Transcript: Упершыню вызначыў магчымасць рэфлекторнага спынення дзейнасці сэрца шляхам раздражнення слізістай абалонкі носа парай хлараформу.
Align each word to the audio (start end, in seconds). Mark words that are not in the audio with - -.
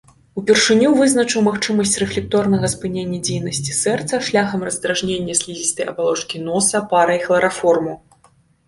Упершыню 0.41 0.89
вызначыў 0.99 1.43
магчымасць 1.47 1.93
рэфлекторнага 2.03 2.71
спынення 2.75 3.19
дзейнасці 3.27 3.77
сэрца 3.83 4.21
шляхам 4.31 4.67
раздражнення 4.69 5.33
слізістай 5.43 5.85
абалонкі 5.95 6.47
носа 6.49 6.87
парай 6.93 7.19
хлараформу. 7.29 7.93